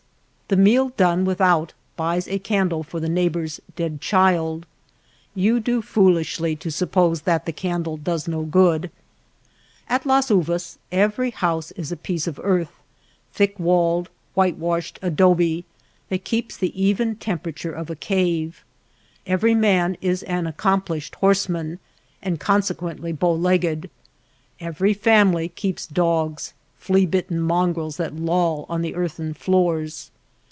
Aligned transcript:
The 0.51 0.57
meal 0.57 0.89
done 0.97 1.23
without 1.23 1.71
buys 1.95 2.27
a 2.27 2.37
candle 2.37 2.83
for 2.83 2.99
the 2.99 3.07
neighbor's 3.07 3.61
dead 3.77 4.01
child. 4.01 4.65
You 5.33 5.61
do 5.61 5.81
foolishly 5.81 6.57
to 6.57 6.69
suppose 6.69 7.21
that 7.21 7.45
the 7.45 7.53
candle 7.53 7.95
does 7.95 8.27
no 8.27 8.41
good. 8.43 8.91
At 9.87 10.05
Las 10.05 10.29
Uvas 10.29 10.77
every 10.91 11.31
house 11.31 11.71
is 11.77 11.93
a 11.93 11.95
piece 11.95 12.27
of 12.27 12.37
earth— 12.43 12.73
thick 13.33 13.57
v/alled, 13.59 14.09
whitewashed 14.35 14.99
adobe 15.01 15.63
that 16.09 16.25
keeps 16.25 16.57
the 16.57 16.75
even 16.77 17.15
temperature 17.15 17.71
of 17.71 17.89
a 17.89 17.95
cave; 17.95 18.65
every 19.25 19.55
man 19.55 19.95
is 20.01 20.21
an 20.23 20.47
accomplished 20.47 21.15
horseman 21.15 21.79
and 22.21 22.41
consequently 22.41 23.13
bow 23.13 23.31
legged; 23.33 23.89
every 24.59 24.93
family 24.93 25.47
keeps 25.47 25.87
dogs, 25.87 26.51
flea 26.77 27.05
bitten 27.05 27.39
mongrels 27.39 27.95
that 27.95 28.17
loll 28.17 28.65
on 28.67 28.81
the 28.81 28.95
earthen 28.95 29.33
floors. 29.33 30.11